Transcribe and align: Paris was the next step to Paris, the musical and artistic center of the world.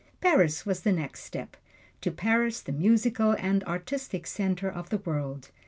Paris 0.19 0.65
was 0.65 0.79
the 0.79 0.91
next 0.91 1.21
step 1.23 1.55
to 2.01 2.09
Paris, 2.09 2.59
the 2.61 2.71
musical 2.71 3.33
and 3.37 3.63
artistic 3.65 4.25
center 4.25 4.67
of 4.67 4.89
the 4.89 4.97
world. 4.97 5.51